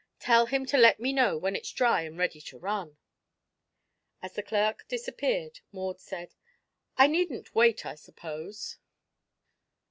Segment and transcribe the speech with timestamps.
[0.19, 2.97] Tell him to let me know when it's dry and ready to run."
[4.23, 6.33] As the clerk disappeared Maud said:
[6.97, 8.77] "I needn't wait, I suppose?"